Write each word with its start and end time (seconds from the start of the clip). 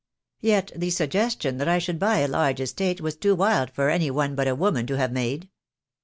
Yet 0.39 0.71
the 0.75 0.89
suggestion 0.89 1.57
that 1.59 1.67
I 1.67 1.77
should 1.77 1.99
buy 1.99 2.21
a 2.21 2.27
large 2.27 2.59
estate 2.59 3.01
was 3.01 3.15
too 3.15 3.35
wild 3.35 3.69
for 3.69 3.91
any 3.91 4.09
one 4.09 4.33
but 4.33 4.47
a 4.47 4.55
woman 4.55 4.87
to 4.87 4.97
have 4.97 5.11
made. 5.11 5.47